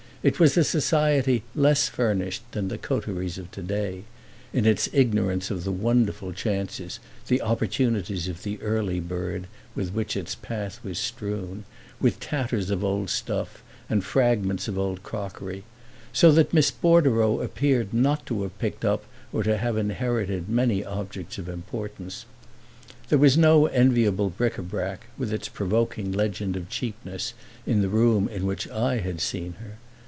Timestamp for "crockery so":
15.01-16.31